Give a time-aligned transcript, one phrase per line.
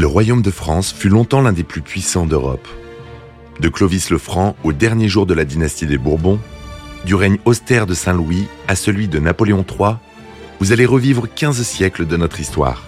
[0.00, 2.66] Le royaume de France fut longtemps l'un des plus puissants d'Europe.
[3.60, 6.40] De Clovis le Franc au dernier jour de la dynastie des Bourbons,
[7.04, 9.96] du règne austère de Saint-Louis à celui de Napoléon III,
[10.58, 12.84] vous allez revivre 15 siècles de notre histoire.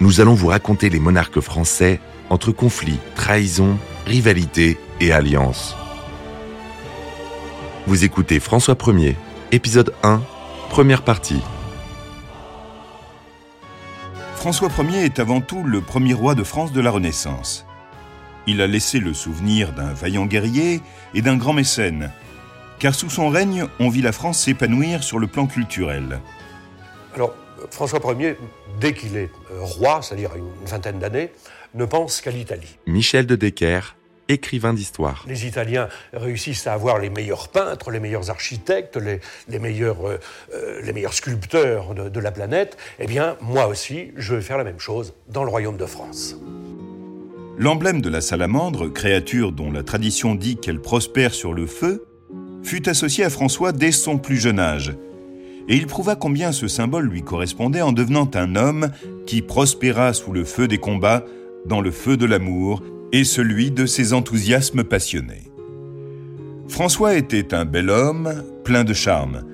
[0.00, 5.76] Nous allons vous raconter les monarques français entre conflits, trahisons, rivalités et alliances.
[7.86, 9.14] Vous écoutez François Ier,
[9.52, 10.20] épisode 1,
[10.70, 11.40] première partie.
[14.46, 17.66] François Ier est avant tout le premier roi de France de la Renaissance.
[18.46, 20.82] Il a laissé le souvenir d'un vaillant guerrier
[21.14, 22.12] et d'un grand mécène,
[22.78, 26.20] car sous son règne, on vit la France s'épanouir sur le plan culturel.
[27.16, 27.34] Alors,
[27.72, 28.38] François Ier,
[28.78, 31.32] dès qu'il est euh, roi, c'est-à-dire une vingtaine d'années,
[31.74, 32.78] ne pense qu'à l'Italie.
[32.86, 33.96] Michel de Decker,
[34.28, 35.24] écrivain d'histoire.
[35.28, 40.18] Les Italiens réussissent à avoir les meilleurs peintres, les meilleurs architectes, les, meilleurs, euh,
[40.54, 42.76] euh, les meilleurs sculpteurs de, de la planète.
[42.98, 46.36] Eh bien, moi aussi, je vais faire la même chose dans le royaume de France.
[47.58, 52.06] L'emblème de la salamandre, créature dont la tradition dit qu'elle prospère sur le feu,
[52.62, 54.92] fut associé à François dès son plus jeune âge.
[55.68, 58.90] Et il prouva combien ce symbole lui correspondait en devenant un homme
[59.26, 61.24] qui prospéra sous le feu des combats,
[61.64, 65.50] dans le feu de l'amour et celui de ses enthousiasmes passionnés.
[66.68, 69.44] François était un bel homme, plein de charme.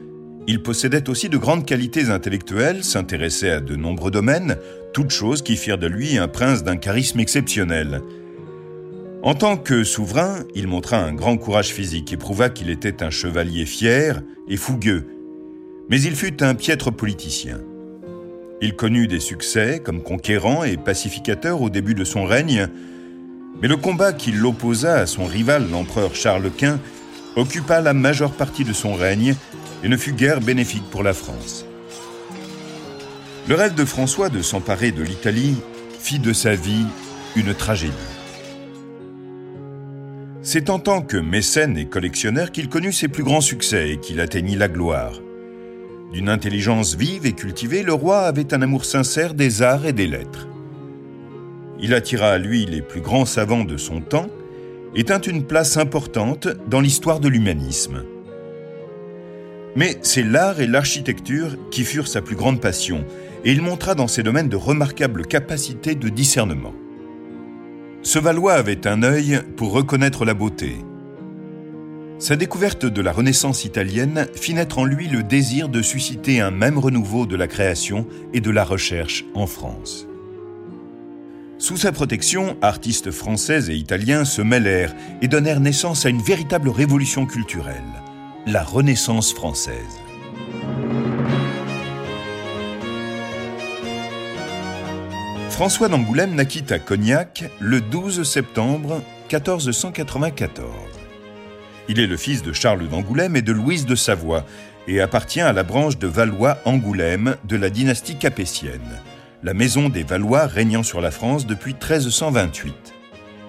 [0.47, 4.56] Il possédait aussi de grandes qualités intellectuelles, s'intéressait à de nombreux domaines,
[4.92, 8.03] toutes choses qui firent de lui un prince d'un charisme exceptionnel.
[9.22, 13.11] En tant que souverain, il montra un grand courage physique et prouva qu'il était un
[13.11, 15.06] chevalier fier et fougueux.
[15.89, 17.61] Mais il fut un piètre politicien.
[18.61, 22.69] Il connut des succès comme conquérant et pacificateur au début de son règne,
[23.61, 26.81] mais le combat qui l'opposa à son rival, l'empereur Charles Quint,
[27.36, 29.34] occupa la majeure partie de son règne
[29.83, 31.64] et ne fut guère bénéfique pour la France.
[33.48, 35.56] Le rêve de François de s'emparer de l'Italie
[35.98, 36.86] fit de sa vie
[37.37, 37.93] une tragédie.
[40.43, 44.21] C'est en tant que mécène et collectionneur qu'il connut ses plus grands succès et qu'il
[44.21, 45.12] atteignit la gloire.
[46.12, 50.06] D'une intelligence vive et cultivée, le roi avait un amour sincère des arts et des
[50.06, 50.49] lettres.
[51.82, 54.28] Il attira à lui les plus grands savants de son temps
[54.94, 58.04] et tint une place importante dans l'histoire de l'humanisme.
[59.75, 63.04] Mais c'est l'art et l'architecture qui furent sa plus grande passion,
[63.44, 66.75] et il montra dans ces domaines de remarquables capacités de discernement.
[68.03, 70.76] Ce Valois avait un œil pour reconnaître la beauté.
[72.19, 76.53] Sa découverte de la Renaissance italienne fit naître en lui le désir de susciter un
[76.53, 80.06] même renouveau de la création et de la recherche en France.
[81.62, 86.69] Sous sa protection, artistes français et italiens se mêlèrent et donnèrent naissance à une véritable
[86.69, 87.77] révolution culturelle,
[88.49, 90.00] la Renaissance française.
[95.50, 99.00] François d'Angoulême naquit à Cognac le 12 septembre
[99.31, 100.67] 1494.
[101.89, 104.44] Il est le fils de Charles d'Angoulême et de Louise de Savoie
[104.89, 108.99] et appartient à la branche de Valois-Angoulême de la dynastie capétienne
[109.42, 112.94] la maison des Valois régnant sur la France depuis 1328.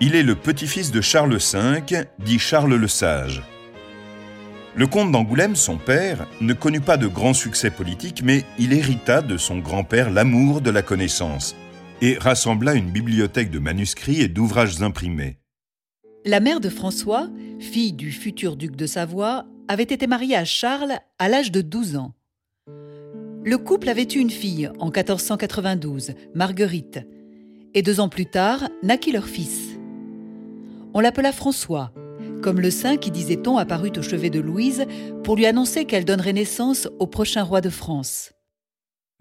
[0.01, 3.43] Il est le petit-fils de Charles V, dit Charles le Sage.
[4.75, 9.21] Le comte d'Angoulême, son père, ne connut pas de grand succès politique, mais il hérita
[9.21, 11.55] de son grand-père l'amour de la connaissance
[12.01, 15.37] et rassembla une bibliothèque de manuscrits et d'ouvrages imprimés.
[16.25, 20.97] La mère de François, fille du futur duc de Savoie, avait été mariée à Charles
[21.19, 22.13] à l'âge de 12 ans.
[23.45, 27.01] Le couple avait eu une fille en 1492, Marguerite,
[27.73, 29.77] et deux ans plus tard naquit leur fils.
[30.93, 31.91] On l'appela François,
[32.41, 34.85] comme le saint qui, disait-on, apparut au chevet de Louise
[35.25, 38.31] pour lui annoncer qu'elle donnerait naissance au prochain roi de France.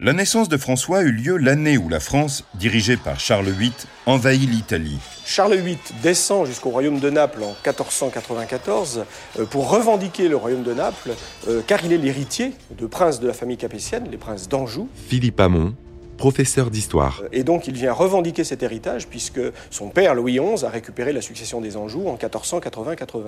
[0.03, 3.71] La naissance de François eut lieu l'année où la France, dirigée par Charles VIII,
[4.05, 4.97] envahit l'Italie.
[5.25, 9.05] Charles VIII descend jusqu'au royaume de Naples en 1494
[9.39, 11.13] euh, pour revendiquer le royaume de Naples,
[11.47, 14.89] euh, car il est l'héritier de princes de la famille capétienne, les princes d'Anjou.
[15.07, 15.73] Philippe Hamon,
[16.23, 17.21] professeur d'histoire.
[17.33, 21.19] Et donc il vient revendiquer cet héritage puisque son père Louis XI a récupéré la
[21.19, 23.23] succession des Anjou en 1480-81.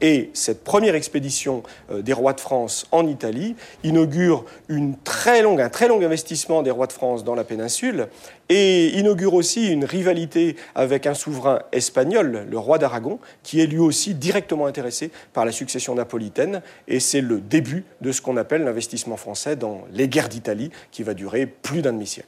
[0.00, 3.54] Et cette première expédition euh, des rois de France en Italie
[3.84, 4.96] inaugure une
[5.26, 8.08] un très long investissement des rois de France dans la péninsule
[8.48, 13.78] et inaugure aussi une rivalité avec un souverain espagnol, le roi d'Aragon, qui est lui
[13.78, 16.62] aussi directement intéressé par la succession napolitaine.
[16.88, 21.02] Et c'est le début de ce qu'on appelle l'investissement français dans les guerres d'Italie, qui
[21.02, 22.23] va durer plus d'un demi-siècle.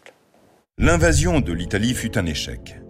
[0.78, 2.82] L'invasion de l'Italie fut un échec.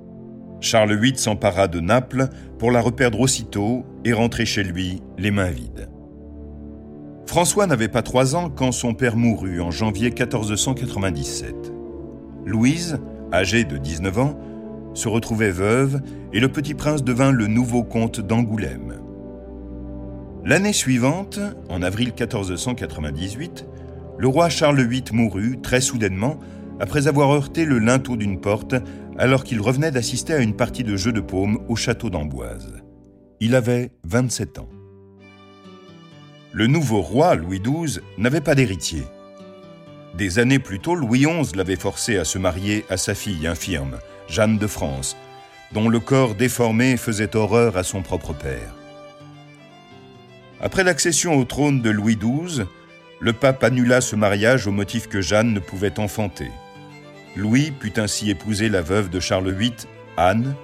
[0.60, 5.50] Charles VIII s'empara de Naples pour la reperdre aussitôt et rentrer chez lui les mains
[5.50, 5.88] vides.
[7.26, 11.54] François n'avait pas trois ans quand son père mourut en janvier 1497.
[12.44, 12.98] Louise,
[13.32, 14.40] âgée de 19 ans,
[14.94, 16.00] se retrouvait veuve
[16.32, 18.96] et le petit prince devint le nouveau comte d'Angoulême.
[20.44, 23.64] L'année suivante, en avril 1498,
[24.18, 26.40] le roi Charles VIII mourut très soudainement
[26.80, 28.74] après avoir heurté le linteau d'une porte
[29.18, 32.82] alors qu'il revenait d'assister à une partie de jeu de paume au château d'Amboise.
[33.40, 34.68] Il avait 27 ans.
[36.52, 39.02] Le nouveau roi, Louis XII, n'avait pas d'héritier.
[40.14, 43.98] Des années plus tôt, Louis XI l'avait forcé à se marier à sa fille infirme,
[44.28, 45.16] Jeanne de France,
[45.72, 48.74] dont le corps déformé faisait horreur à son propre père.
[50.60, 52.64] Après l'accession au trône de Louis XII,
[53.20, 56.50] le pape annula ce mariage au motif que Jeanne ne pouvait enfanter.
[57.36, 59.74] Louis put ainsi épouser la veuve de Charles VIII,
[60.16, 60.54] Anne,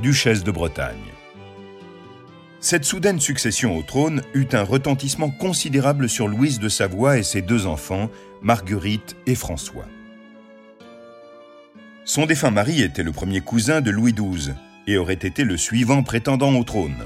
[0.00, 1.12] duchesse de Bretagne.
[2.58, 7.42] Cette soudaine succession au trône eut un retentissement considérable sur Louise de Savoie et ses
[7.42, 8.08] deux enfants,
[8.40, 9.86] Marguerite et François.
[12.04, 14.54] Son défunt mari était le premier cousin de Louis XII
[14.86, 17.04] et aurait été le suivant prétendant au trône.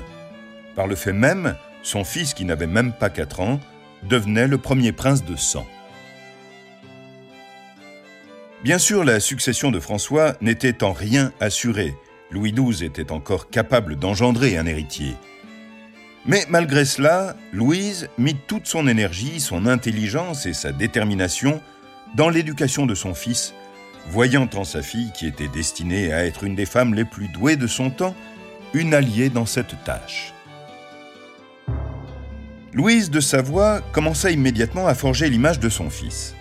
[0.75, 3.61] Par le fait même, son fils, qui n'avait même pas quatre ans,
[4.05, 5.67] devenait le premier prince de sang.
[8.67, 11.95] Bien sûr, la succession de François n'était en rien assurée.
[12.33, 15.15] Louis XII était encore capable d'engendrer un héritier.
[16.27, 21.63] Mais malgré cela, Louise mit toute son énergie, son intelligence et sa détermination
[22.17, 23.55] dans l'éducation de son fils,
[24.11, 27.55] voyant en sa fille, qui était destinée à être une des femmes les plus douées
[27.55, 28.17] de son temps,
[28.75, 30.35] une alliée dans cette tâche.
[32.73, 36.36] Louise de Savoie commença immédiatement à forger l'image de son fils.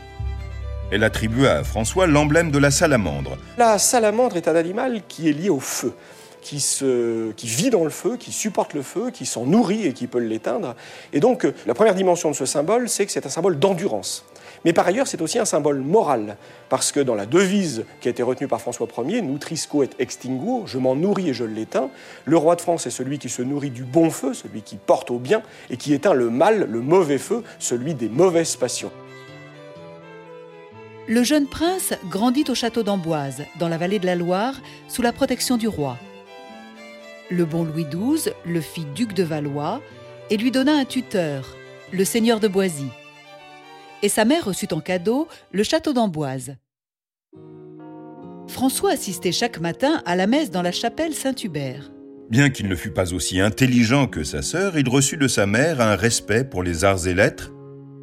[0.91, 3.37] Elle attribua à François l'emblème de la salamandre.
[3.57, 5.93] La salamandre est un animal qui est lié au feu.
[6.41, 9.93] Qui, se, qui, vit dans le feu, qui supporte le feu, qui s'en nourrit et
[9.93, 10.75] qui peut l'éteindre.
[11.11, 14.25] Et donc, la première dimension de ce symbole, c'est que c'est un symbole d'endurance.
[14.63, 16.37] Mais par ailleurs, c'est aussi un symbole moral,
[16.69, 20.65] parce que dans la devise qui a été retenue par François Ier, Nutrisco et extinguo,
[20.67, 21.89] je m'en nourris et je l'éteins,
[22.25, 25.09] le roi de France est celui qui se nourrit du bon feu, celui qui porte
[25.09, 25.41] au bien,
[25.71, 28.91] et qui éteint le mal, le mauvais feu, celui des mauvaises passions.
[31.07, 35.13] Le jeune prince grandit au château d'Amboise, dans la vallée de la Loire, sous la
[35.13, 35.99] protection du roi.
[37.29, 39.81] Le bon Louis XII le fit duc de Valois
[40.31, 41.55] et lui donna un tuteur,
[41.91, 42.87] le seigneur de Boisy.
[44.01, 46.55] Et sa mère reçut en cadeau le château d'Amboise.
[48.47, 51.91] François assistait chaque matin à la messe dans la chapelle Saint-Hubert.
[52.31, 55.81] Bien qu'il ne fût pas aussi intelligent que sa sœur, il reçut de sa mère
[55.81, 57.51] un respect pour les arts et lettres,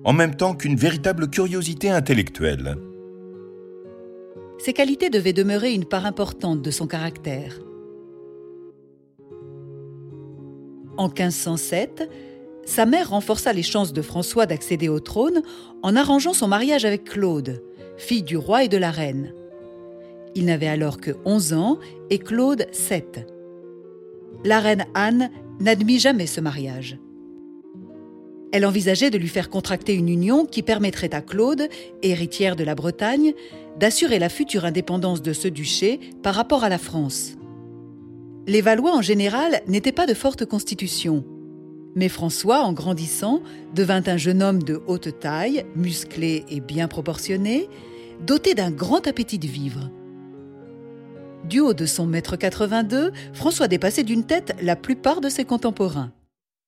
[0.04, 2.76] en même temps qu'une véritable curiosité intellectuelle.
[4.64, 7.59] Ces qualités devaient demeurer une part importante de son caractère.
[10.97, 12.09] En 1507,
[12.64, 15.43] sa mère renforça les chances de François d'accéder au trône
[15.82, 17.61] en arrangeant son mariage avec Claude,
[17.97, 19.35] fille du roi et de la reine.
[20.37, 21.79] Il n'avait alors que 11 ans
[22.11, 23.26] et Claude 7.
[24.44, 27.00] La reine Anne n'admit jamais ce mariage.
[28.52, 31.69] Elle envisageait de lui faire contracter une union qui permettrait à Claude,
[32.02, 33.32] héritière de la Bretagne,
[33.81, 37.32] d'assurer la future indépendance de ce duché par rapport à la France.
[38.46, 41.25] Les Valois en général n'étaient pas de forte constitution.
[41.94, 43.43] Mais François, en grandissant,
[43.75, 47.68] devint un jeune homme de haute taille, musclé et bien proportionné,
[48.26, 49.90] doté d'un grand appétit de vivre.
[51.44, 56.12] Du haut de son mètre 82, François dépassait d'une tête la plupart de ses contemporains.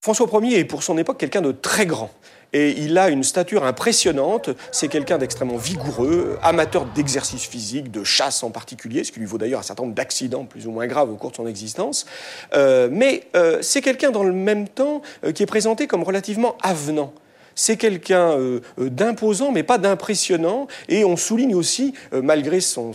[0.04, 2.10] François Ier est pour son époque quelqu'un de très grand.
[2.52, 4.50] Et il a une stature impressionnante.
[4.70, 9.38] C'est quelqu'un d'extrêmement vigoureux, amateur d'exercice physique, de chasse en particulier, ce qui lui vaut
[9.38, 12.04] d'ailleurs un certain nombre d'accidents plus ou moins graves au cours de son existence.
[12.52, 16.58] Euh, mais euh, c'est quelqu'un dans le même temps euh, qui est présenté comme relativement
[16.60, 17.14] avenant
[17.54, 20.66] c'est quelqu'un euh, euh, d'imposant, mais pas d'impressionnant.
[20.88, 22.92] Et on souligne aussi, euh, malgré son,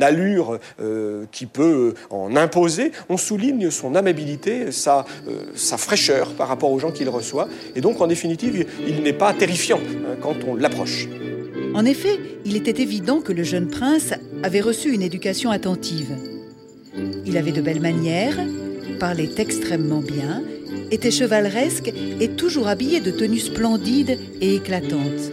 [0.00, 0.58] allure
[1.30, 5.04] qui peut en imposer, on souligne son amabilité, sa,
[5.76, 7.48] fraîcheur par rapport aux gens qu'il reçoit.
[7.76, 11.08] Et donc, en définitive, il n'est pas terrifiant hein, quand on l'approche.
[11.74, 16.16] En effet, il était évident que le jeune prince avait reçu une éducation attentive.
[17.24, 18.36] Il avait de belles manières,
[18.98, 20.42] parlait extrêmement bien
[20.92, 25.32] était chevaleresque et toujours habillé de tenues splendides et éclatantes.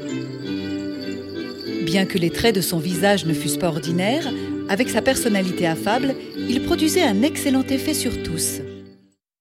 [1.85, 4.27] Bien que les traits de son visage ne fussent pas ordinaires,
[4.69, 8.61] avec sa personnalité affable, il produisait un excellent effet sur tous.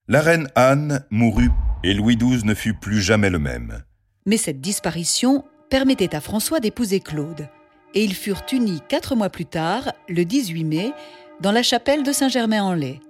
[0.09, 1.51] La reine Anne mourut
[1.85, 3.83] et Louis XII ne fut plus jamais le même.
[4.27, 7.49] Mais cette disparition permettait à François d'épouser Claude,
[7.95, 10.93] et ils furent unis quatre mois plus tard, le 18 mai,
[11.41, 13.01] dans la chapelle de Saint-Germain-en-Laye.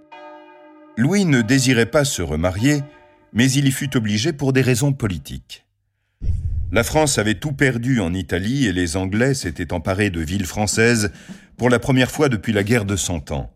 [0.97, 2.83] Louis ne désirait pas se remarier,
[3.33, 5.67] mais il y fut obligé pour des raisons politiques.
[6.71, 11.11] La France avait tout perdu en Italie et les Anglais s'étaient emparés de villes françaises
[11.57, 13.51] pour la première fois depuis la guerre de Cent Ans.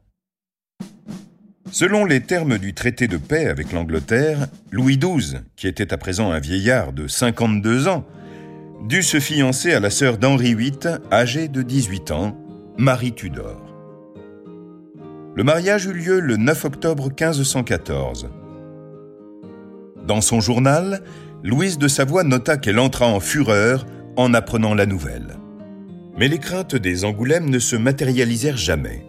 [1.70, 6.30] Selon les termes du traité de paix avec l'Angleterre, Louis XII, qui était à présent
[6.30, 8.06] un vieillard de 52 ans,
[8.88, 12.36] dut se fiancer à la sœur d'Henri VIII, âgée de 18 ans,
[12.78, 13.62] Marie Tudor.
[15.34, 18.28] Le mariage eut lieu le 9 octobre 1514.
[20.06, 21.02] Dans son journal,
[21.44, 25.36] Louise de Savoie nota qu'elle entra en fureur en apprenant la nouvelle.
[26.18, 29.04] Mais les craintes des Angoulême ne se matérialisèrent jamais.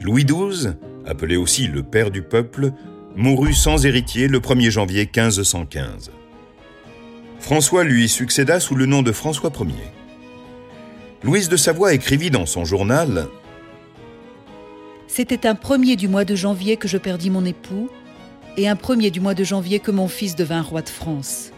[0.00, 0.72] Louis XII,
[1.06, 2.72] appelé aussi le père du peuple,
[3.14, 6.10] mourut sans héritier le 1er janvier 1515.
[7.38, 9.92] François lui succéda sous le nom de François Ier.
[11.22, 13.26] Louise de Savoie écrivit dans son journal
[15.06, 17.88] C'était un premier du mois de janvier que je perdis mon époux,
[18.56, 21.50] et un premier du mois de janvier que mon fils devint roi de France.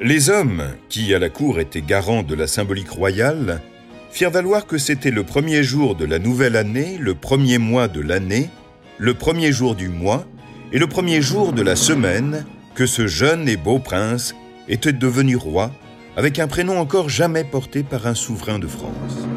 [0.00, 3.62] Les hommes, qui à la cour étaient garants de la symbolique royale,
[4.10, 8.00] firent valoir que c'était le premier jour de la nouvelle année, le premier mois de
[8.00, 8.50] l'année,
[8.98, 10.26] le premier jour du mois
[10.72, 14.34] et le premier jour de la semaine que ce jeune et beau prince
[14.68, 15.70] était devenu roi
[16.16, 18.88] avec un prénom encore jamais porté par un souverain de France.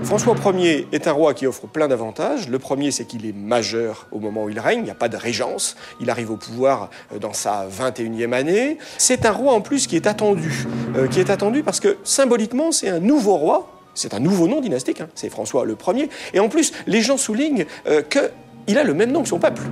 [0.04, 2.48] François Ier est un roi qui offre plein d'avantages.
[2.48, 5.10] Le premier, c'est qu'il est majeur au moment où il règne, il n'y a pas
[5.10, 8.78] de régence, il arrive au pouvoir euh, dans sa 21e année.
[8.98, 12.72] C'est un roi en plus qui est attendu, euh, qui est attendu parce que symboliquement,
[12.72, 15.10] c'est un nouveau roi, c'est un nouveau nom dynastique, hein.
[15.16, 16.10] c'est François le Ier.
[16.34, 19.64] Et en plus, les gens soulignent euh, qu'il a le même nom que son peuple.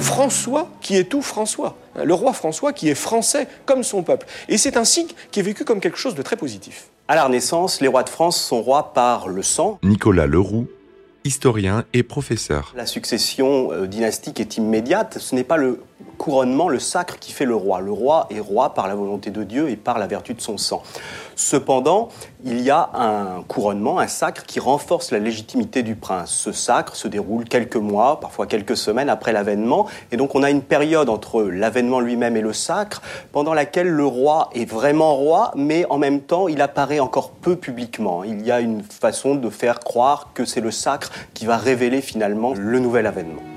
[0.00, 1.76] François qui est tout François.
[2.02, 4.26] Le roi François qui est français comme son peuple.
[4.48, 6.88] Et c'est un signe qui est vécu comme quelque chose de très positif.
[7.08, 9.78] À la Renaissance, les rois de France sont rois par le sang.
[9.82, 10.68] Nicolas Leroux,
[11.24, 12.72] historien et professeur.
[12.76, 15.18] La succession euh, dynastique est immédiate.
[15.18, 15.80] Ce n'est pas le
[16.18, 17.80] couronnement, le sacre qui fait le roi.
[17.80, 20.58] Le roi est roi par la volonté de Dieu et par la vertu de son
[20.58, 20.82] sang.
[21.34, 22.10] Cependant,
[22.44, 26.30] il y a un couronnement, un sacre qui renforce la légitimité du prince.
[26.30, 30.50] Ce sacre se déroule quelques mois, parfois quelques semaines après l'avènement, et donc on a
[30.50, 33.00] une période entre l'avènement lui-même et le sacre,
[33.32, 37.56] pendant laquelle le roi est vraiment roi, mais en même temps il apparaît encore peu
[37.56, 38.24] publiquement.
[38.24, 42.02] Il y a une façon de faire croire que c'est le sacre qui va révéler
[42.02, 43.49] finalement le nouvel avènement.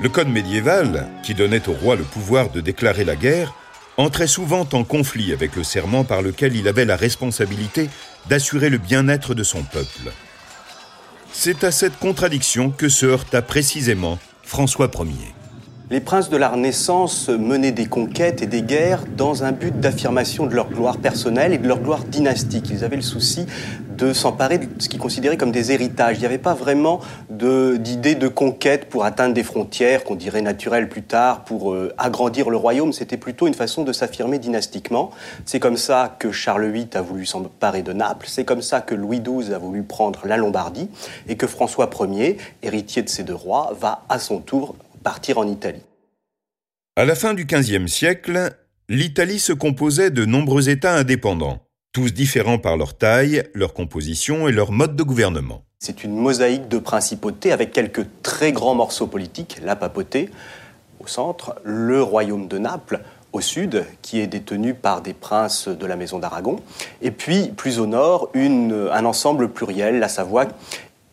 [0.00, 3.52] Le code médiéval, qui donnait au roi le pouvoir de déclarer la guerre,
[3.96, 7.90] entrait souvent en conflit avec le serment par lequel il avait la responsabilité
[8.28, 10.12] d'assurer le bien-être de son peuple.
[11.32, 15.34] C'est à cette contradiction que se heurta précisément François Ier.
[15.90, 20.44] Les princes de la Renaissance menaient des conquêtes et des guerres dans un but d'affirmation
[20.44, 22.68] de leur gloire personnelle et de leur gloire dynastique.
[22.70, 23.46] Ils avaient le souci
[23.96, 26.18] de s'emparer de ce qu'ils considéraient comme des héritages.
[26.18, 30.90] Il n'y avait pas vraiment d'idée de, conquête pour atteindre des frontières qu'on dirait naturelles
[30.90, 32.92] plus tard, pour euh, agrandir le royaume.
[32.92, 35.10] C'était plutôt une façon de s'affirmer dynastiquement.
[35.46, 38.26] C'est comme ça que Charles VIII a voulu s'emparer de Naples.
[38.28, 40.90] C'est comme ça que Louis XII a voulu prendre la Lombardie
[41.28, 44.74] et que François Ier, héritier de ces deux rois, va à son tour
[45.08, 45.80] partir en Italie.
[46.94, 48.54] À la fin du XVe siècle,
[48.90, 51.60] l'Italie se composait de nombreux États indépendants,
[51.94, 55.62] tous différents par leur taille, leur composition et leur mode de gouvernement.
[55.78, 60.28] C'est une mosaïque de principautés avec quelques très grands morceaux politiques, la papauté
[61.00, 63.00] au centre, le royaume de Naples
[63.32, 66.60] au sud, qui est détenu par des princes de la maison d'Aragon,
[67.00, 70.48] et puis plus au nord, un ensemble pluriel, la Savoie,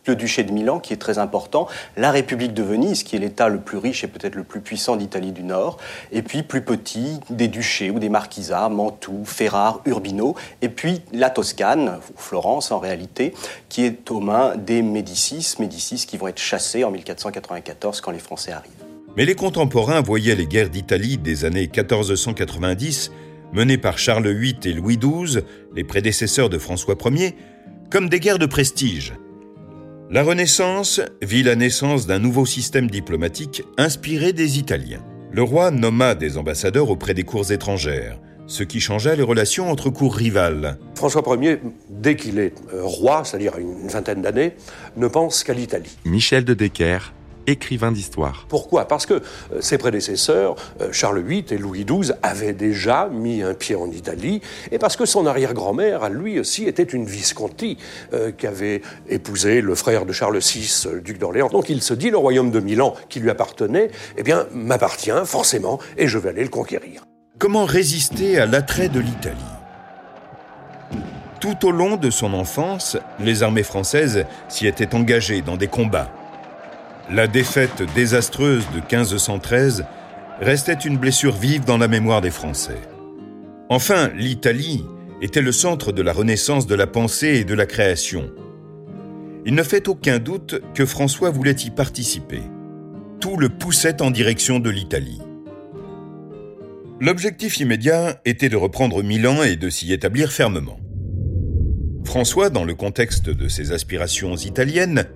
[0.06, 3.48] le duché de Milan, qui est très important, la République de Venise, qui est l'État
[3.48, 5.78] le plus riche et peut-être le plus puissant d'Italie du Nord,
[6.12, 11.30] et puis plus petit, des duchés ou des marquisats, Mantoue, Ferrare, Urbino, et puis la
[11.30, 13.34] Toscane, Florence en réalité,
[13.68, 18.18] qui est aux mains des Médicis, Médicis qui vont être chassés en 1494 quand les
[18.18, 18.72] Français arrivent.
[19.16, 23.12] Mais les contemporains voyaient les guerres d'Italie des années 1490,
[23.52, 25.40] menées par Charles VIII et Louis XII,
[25.74, 27.34] les prédécesseurs de François Ier,
[27.90, 29.14] comme des guerres de prestige,
[30.08, 35.04] la Renaissance vit la naissance d'un nouveau système diplomatique inspiré des Italiens.
[35.32, 39.90] Le roi nomma des ambassadeurs auprès des cours étrangères, ce qui changea les relations entre
[39.90, 40.78] cours rivales.
[40.94, 41.60] François Ier,
[41.90, 44.54] dès qu'il est euh, roi, c'est-à-dire une vingtaine d'années,
[44.96, 45.98] ne pense qu'à l'Italie.
[46.04, 47.12] Michel de Decker,
[47.46, 48.46] écrivain d'histoire.
[48.48, 48.86] Pourquoi?
[48.86, 53.54] Parce que euh, ses prédécesseurs, euh, Charles VIII et Louis XII, avaient déjà mis un
[53.54, 54.40] pied en Italie,
[54.72, 57.78] et parce que son arrière-grand-mère, à lui aussi, était une Visconti
[58.12, 61.48] euh, qui avait épousé le frère de Charles VI, duc d'Orléans.
[61.48, 65.78] Donc il se dit, le royaume de Milan, qui lui appartenait, eh bien, m'appartient forcément,
[65.96, 67.04] et je vais aller le conquérir.
[67.38, 69.36] Comment résister à l'attrait de l'Italie?
[71.40, 76.10] Tout au long de son enfance, les armées françaises s'y étaient engagées dans des combats.
[77.08, 79.84] La défaite désastreuse de 1513
[80.40, 82.80] restait une blessure vive dans la mémoire des Français.
[83.68, 84.84] Enfin, l'Italie
[85.22, 88.32] était le centre de la renaissance de la pensée et de la création.
[89.44, 92.42] Il ne fait aucun doute que François voulait y participer.
[93.20, 95.22] Tout le poussait en direction de l'Italie.
[97.00, 100.80] L'objectif immédiat était de reprendre Milan et de s'y établir fermement.
[102.04, 105.06] François, dans le contexte de ses aspirations italiennes,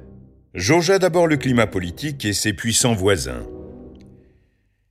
[0.54, 3.46] jaugea d'abord le climat politique et ses puissants voisins.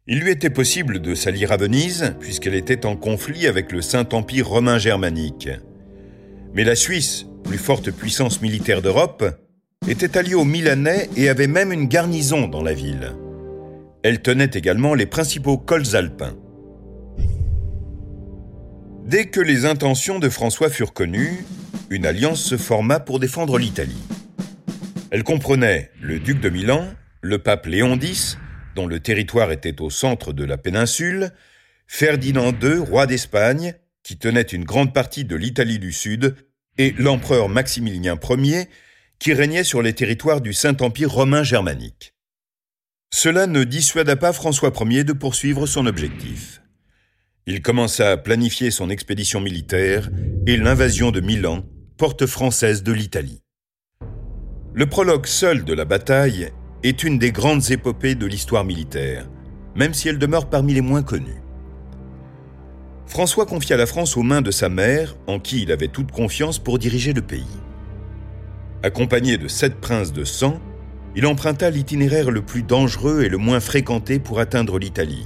[0.08, 4.48] Il lui était possible de s'allier à Venise, puisqu'elle était en conflit avec le Saint-Empire
[4.48, 5.50] romain germanique.
[6.54, 9.24] Mais la Suisse, plus forte puissance militaire d'Europe,
[9.88, 13.14] était alliée aux Milanais et avait même une garnison dans la ville.
[14.02, 16.36] Elle tenait également les principaux cols alpins.
[19.06, 21.44] Dès que les intentions de François furent connues,
[21.90, 24.04] une alliance se forma pour défendre l'Italie.
[25.12, 26.88] Elle comprenait le duc de Milan,
[27.22, 28.38] le pape Léon X,
[28.76, 31.32] dont le territoire était au centre de la péninsule,
[31.88, 33.74] Ferdinand II, roi d'Espagne,
[34.04, 36.36] qui tenait une grande partie de l'Italie du Sud,
[36.78, 38.68] et l'empereur Maximilien Ier,
[39.18, 42.14] qui régnait sur les territoires du Saint-Empire romain germanique.
[43.12, 46.62] Cela ne dissuada pas François Ier de poursuivre son objectif.
[47.48, 50.12] Il commença à planifier son expédition militaire
[50.46, 51.66] et l'invasion de Milan,
[51.98, 53.42] porte française de l'Italie.
[54.74, 56.52] Le prologue seul de la bataille
[56.84, 59.28] est une des grandes épopées de l'histoire militaire,
[59.76, 61.42] même si elle demeure parmi les moins connues.
[63.08, 66.60] François confia la France aux mains de sa mère, en qui il avait toute confiance
[66.60, 67.58] pour diriger le pays.
[68.84, 70.60] Accompagné de sept princes de sang,
[71.16, 75.26] il emprunta l'itinéraire le plus dangereux et le moins fréquenté pour atteindre l'Italie.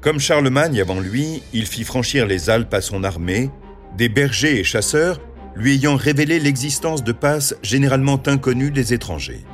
[0.00, 3.50] Comme Charlemagne avant lui, il fit franchir les Alpes à son armée,
[3.96, 5.20] des bergers et chasseurs
[5.58, 9.44] lui ayant révélé l'existence de passes généralement inconnues des étrangers.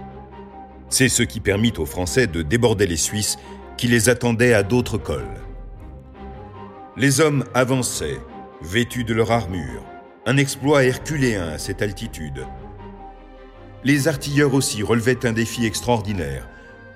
[0.90, 3.38] C'est ce qui permit aux Français de déborder les Suisses
[3.78, 5.40] qui les attendaient à d'autres cols.
[6.99, 8.21] Les hommes avançaient,
[8.60, 9.82] vêtus de leur armure,
[10.26, 12.47] un exploit herculéen à cette altitude.
[13.82, 16.47] Les artilleurs aussi relevaient un défi extraordinaire,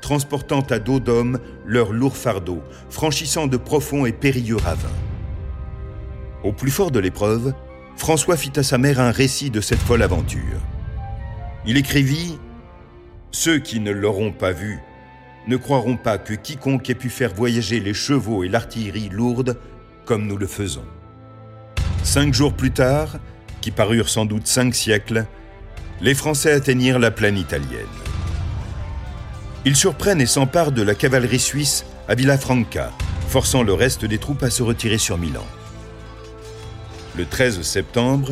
[0.02, 4.88] transportant à dos d'hommes leurs lourds fardeaux, franchissant de profonds et périlleux ravins.
[6.44, 7.54] Au plus fort de l'épreuve,
[7.98, 10.60] François fit à sa mère un récit de cette folle aventure.
[11.66, 12.38] Il écrivit
[13.32, 14.78] Ceux qui ne l'auront pas vu
[15.48, 19.58] ne croiront pas que quiconque ait pu faire voyager les chevaux et l'artillerie lourde
[20.06, 20.84] comme nous le faisons.
[22.04, 23.18] Cinq jours plus tard,
[23.60, 25.26] qui parurent sans doute cinq siècles,
[26.00, 27.86] les Français atteignirent la plaine italienne.
[29.64, 32.92] Ils surprennent et s'emparent de la cavalerie suisse à Villafranca,
[33.26, 35.44] forçant le reste des troupes à se retirer sur Milan.
[37.18, 38.28] Le 13 septembre,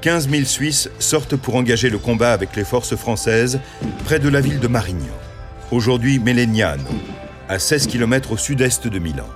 [0.00, 3.60] 15 000 Suisses sortent pour engager le combat avec les forces françaises
[4.04, 5.14] près de la ville de Marignan,
[5.70, 6.82] aujourd'hui Melegnano,
[7.48, 9.28] à 16 km au sud-est de Milan.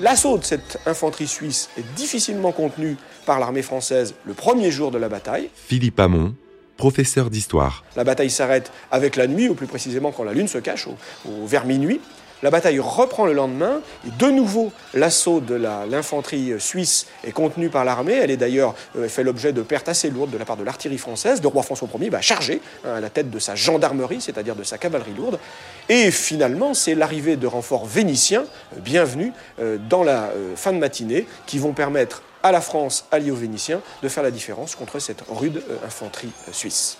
[0.00, 4.96] L'assaut de cette infanterie suisse est difficilement contenu par l'armée française le premier jour de
[4.96, 5.50] la bataille.
[5.54, 6.34] Philippe Hamon,
[6.78, 7.84] professeur d'histoire.
[7.96, 11.46] La bataille s'arrête avec la nuit, ou plus précisément quand la lune se cache, au,
[11.46, 12.00] vers minuit.
[12.42, 17.84] La bataille reprend le lendemain et de nouveau l'assaut de l'infanterie suisse est contenu par
[17.84, 18.12] l'armée.
[18.12, 20.98] Elle est d'ailleurs euh, fait l'objet de pertes assez lourdes de la part de l'artillerie
[20.98, 21.42] française.
[21.42, 24.62] Le roi François Ier va charger hein, à la tête de sa gendarmerie, c'est-à-dire de
[24.62, 25.40] sa cavalerie lourde.
[25.88, 28.44] Et finalement, c'est l'arrivée de renforts vénitiens,
[28.76, 33.32] euh, bienvenus, euh, dans la fin de matinée, qui vont permettre à la France, alliée
[33.32, 36.98] aux Vénitiens, de faire la différence contre cette rude infanterie suisse.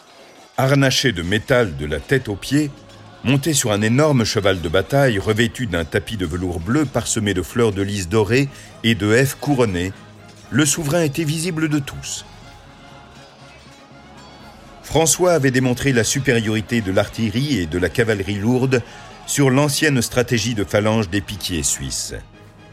[0.57, 2.71] Harnaché de métal de la tête aux pieds,
[3.25, 7.43] Monté sur un énorme cheval de bataille revêtu d'un tapis de velours bleu parsemé de
[7.43, 8.49] fleurs de lys dorées
[8.85, 9.93] et de F couronnées,
[10.51, 12.25] le souverain était visible de tous.
[14.83, 18.83] François avait démontré la supériorité de l'artillerie et de la cavalerie lourde
[19.27, 22.15] sur l'ancienne stratégie de phalange des piquiers suisses.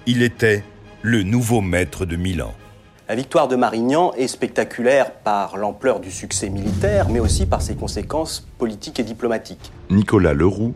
[0.06, 0.64] Il était
[1.02, 2.56] le nouveau maître de Milan.
[3.08, 7.76] La victoire de Marignan est spectaculaire par l'ampleur du succès militaire, mais aussi par ses
[7.76, 9.72] conséquences politiques et diplomatiques.
[9.92, 10.74] Nicolas Leroux,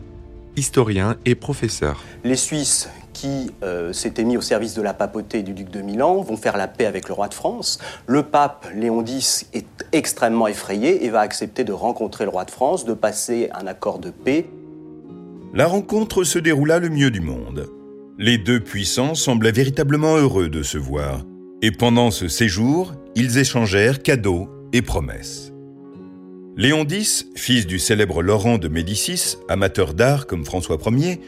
[0.56, 2.04] historien et professeur.
[2.22, 6.22] Les Suisses qui euh, s'étaient mis au service de la papauté du duc de Milan
[6.22, 7.80] vont faire la paix avec le roi de France.
[8.06, 12.52] Le pape Léon X est extrêmement effrayé et va accepter de rencontrer le roi de
[12.52, 14.48] France, de passer un accord de paix.
[15.52, 17.68] La rencontre se déroula le mieux du monde.
[18.18, 21.24] Les deux puissants semblaient véritablement heureux de se voir.
[21.62, 25.52] Et pendant ce séjour, ils échangèrent cadeaux et promesses.
[26.56, 31.20] Léon X, fils du célèbre Laurent de Médicis, amateur d'art comme François Ier,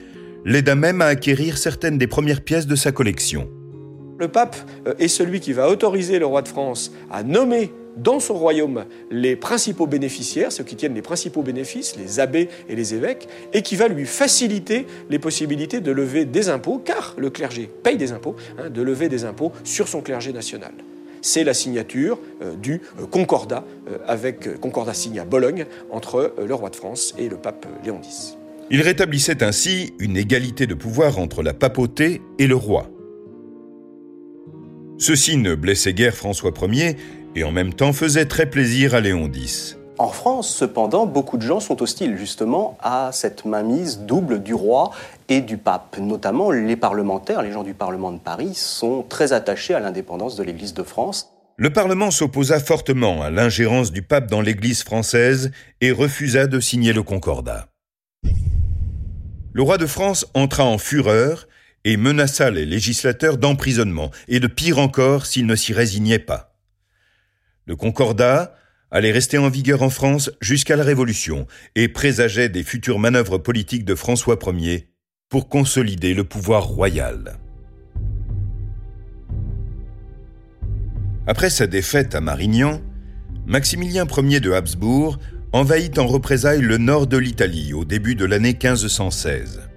[0.46, 3.50] l'aida même à acquérir certaines des premières pièces de sa collection.
[4.18, 8.20] Le pape euh, est celui qui va autoriser le roi de France à nommer dans
[8.20, 12.94] son royaume les principaux bénéficiaires, ceux qui tiennent les principaux bénéfices, les abbés et les
[12.94, 17.68] évêques, et qui va lui faciliter les possibilités de lever des impôts, car le clergé
[17.82, 20.72] paye des impôts, hein, de lever des impôts sur son clergé national.
[21.20, 26.54] C'est la signature euh, du euh, concordat euh, avec concordat signé à Bologne entre le
[26.54, 28.36] roi de France et le pape Léon X.
[28.70, 32.90] Il rétablissait ainsi une égalité de pouvoir entre la papauté et le roi.
[34.98, 36.96] Ceci ne blessait guère François Ier
[37.34, 39.76] et en même temps faisait très plaisir à Léon X.
[39.98, 44.90] En France, cependant, beaucoup de gens sont hostiles justement à cette mainmise double du roi
[45.28, 45.96] et du pape.
[45.98, 50.42] Notamment les parlementaires, les gens du Parlement de Paris, sont très attachés à l'indépendance de
[50.42, 51.28] l'Église de France.
[51.56, 56.92] Le Parlement s'opposa fortement à l'ingérence du pape dans l'Église française et refusa de signer
[56.92, 57.68] le concordat.
[59.52, 61.46] Le roi de France entra en fureur
[61.84, 66.51] et menaça les législateurs d'emprisonnement et de pire encore s'ils ne s'y résignaient pas.
[67.66, 68.54] Le concordat
[68.90, 73.84] allait rester en vigueur en France jusqu'à la Révolution et présageait des futures manœuvres politiques
[73.84, 74.88] de François Ier
[75.28, 77.38] pour consolider le pouvoir royal.
[81.26, 82.82] Après sa défaite à Marignan,
[83.46, 85.18] Maximilien Ier de Habsbourg
[85.52, 89.68] envahit en représailles le nord de l'Italie au début de l'année 1516.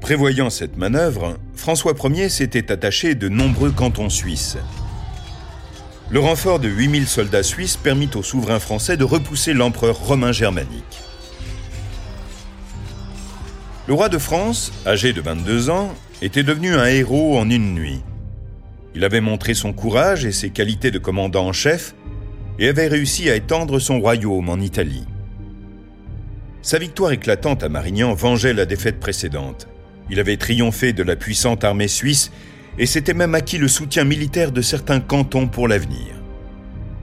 [0.00, 4.58] Prévoyant cette manœuvre, François Ier s'était attaché de nombreux cantons suisses,
[6.08, 11.02] le renfort de 8000 soldats suisses permit au souverain français de repousser l'empereur romain germanique.
[13.88, 18.02] Le roi de France, âgé de 22 ans, était devenu un héros en une nuit.
[18.94, 21.94] Il avait montré son courage et ses qualités de commandant en chef
[22.58, 25.04] et avait réussi à étendre son royaume en Italie.
[26.62, 29.68] Sa victoire éclatante à Marignan vengeait la défaite précédente.
[30.08, 32.32] Il avait triomphé de la puissante armée suisse
[32.78, 36.16] et s'était même acquis le soutien militaire de certains cantons pour l'avenir.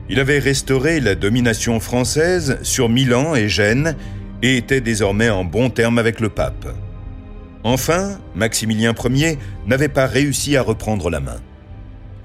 [0.09, 3.95] Il avait restauré la domination française sur Milan et Gênes
[4.41, 6.67] et était désormais en bon terme avec le pape.
[7.63, 11.39] Enfin, Maximilien Ier n'avait pas réussi à reprendre la main.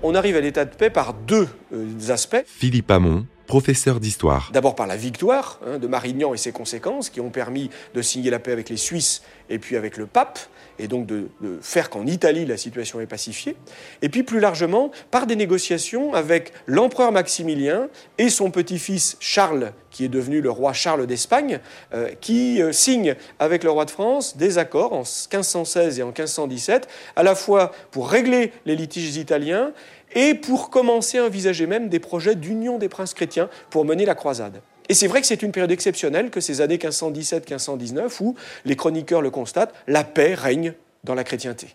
[0.03, 2.43] On arrive à l'état de paix par deux euh, aspects.
[2.47, 4.51] Philippe Hamon, professeur d'histoire.
[4.53, 8.31] D'abord par la victoire hein, de Marignan et ses conséquences qui ont permis de signer
[8.31, 10.39] la paix avec les Suisses et puis avec le pape
[10.79, 11.29] et donc de,
[11.61, 13.57] faire qu'en Italie la situation est pacifiée,
[14.03, 17.89] et puis plus largement par des négociations avec l'empereur Maximilien
[18.19, 21.61] et son petit-fils Charles, qui est devenu le roi Charles d'Espagne,
[21.95, 26.07] euh, qui euh, signe avec le roi de France des accords en 1516 et en
[26.07, 29.73] 1517, à la fois pour régler les litiges italiens
[30.15, 34.15] et pour commencer à envisager même des projets d'union des princes chrétiens pour mener la
[34.15, 34.61] croisade.
[34.89, 39.21] Et c'est vrai que c'est une période exceptionnelle que ces années 1517-1519 où, les chroniqueurs
[39.21, 40.73] le constatent, la paix règne
[41.05, 41.69] dans la chrétienté.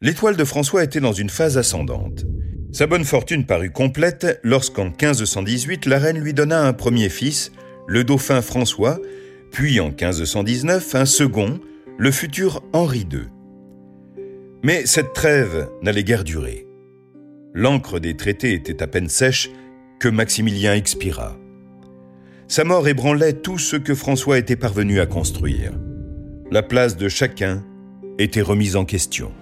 [0.00, 2.24] L'étoile de François était dans une phase ascendante.
[2.72, 7.52] Sa bonne fortune parut complète lorsqu'en 1518 la reine lui donna un premier fils,
[7.86, 8.98] le dauphin François,
[9.52, 11.60] puis en 1519 un second,
[11.96, 13.28] le futur Henri II.
[14.62, 16.66] Mais cette trêve n'allait guère durer.
[17.52, 19.50] L'encre des traités était à peine sèche
[20.00, 21.36] que Maximilien expira.
[22.46, 25.72] Sa mort ébranlait tout ce que François était parvenu à construire.
[26.50, 27.64] La place de chacun
[28.18, 29.32] était remise en question.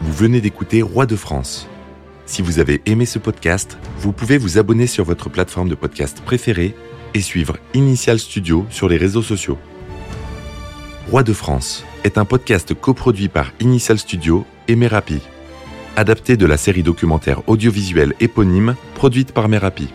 [0.00, 1.68] Vous venez d'écouter Roi de France.
[2.24, 6.22] Si vous avez aimé ce podcast, vous pouvez vous abonner sur votre plateforme de podcast
[6.24, 6.74] préférée
[7.14, 9.58] et suivre Initial Studio sur les réseaux sociaux.
[11.10, 15.20] Roi de France est un podcast coproduit par Initial Studio et Merapi
[15.96, 19.88] adapté de la série documentaire audiovisuelle éponyme produite par Merapi.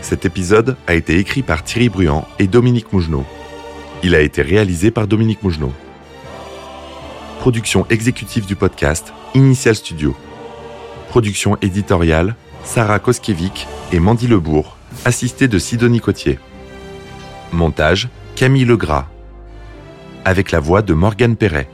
[0.00, 3.26] Cet épisode a été écrit par Thierry Bruand et Dominique Mougenot.
[4.02, 5.72] Il a été réalisé par Dominique Mougenot.
[7.40, 10.16] Production exécutive du podcast, Initial Studio.
[11.08, 16.38] Production éditoriale, Sarah Koskiewicz et Mandy Lebourg, assistée de Sidonie Cotier.
[17.52, 19.06] Montage, Camille Legras.
[20.24, 21.68] Avec la voix de Morgane Perret.